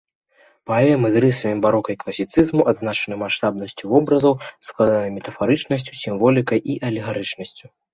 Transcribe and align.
Паэмы 0.69 1.11
з 1.15 1.21
рысамі 1.25 1.57
барока 1.65 1.89
і 1.95 1.99
класіцызму 2.05 2.67
адзначаны 2.73 3.15
маштабнасцю 3.25 3.85
вобразаў, 3.95 4.33
складанай 4.73 5.17
метафарычнасцю, 5.23 5.93
сімволікай 6.05 6.59
і 6.75 6.83
алегарычнасцю. 6.89 7.65